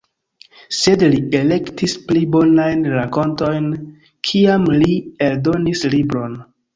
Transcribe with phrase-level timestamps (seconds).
[0.75, 3.67] Sed li elektis pli bonajn rakontojn
[4.31, 6.35] kiam li eldonis libron.